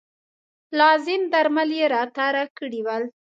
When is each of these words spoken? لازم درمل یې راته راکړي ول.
لازم 0.79 1.21
درمل 1.33 1.69
یې 1.79 1.85
راته 1.95 2.25
راکړي 2.35 2.79
ول. 2.85 3.03